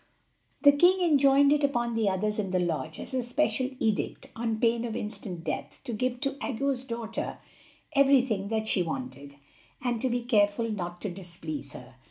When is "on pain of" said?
4.35-4.95